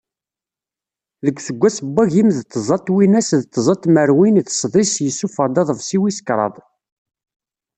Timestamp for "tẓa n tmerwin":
3.53-4.37